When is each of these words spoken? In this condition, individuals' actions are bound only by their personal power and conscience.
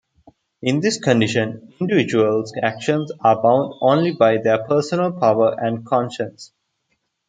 In 0.63 0.79
this 0.79 0.97
condition, 0.97 1.75
individuals' 1.79 2.55
actions 2.59 3.11
are 3.19 3.39
bound 3.39 3.75
only 3.81 4.13
by 4.15 4.37
their 4.37 4.63
personal 4.63 5.11
power 5.11 5.55
and 5.55 5.85
conscience. 5.85 6.51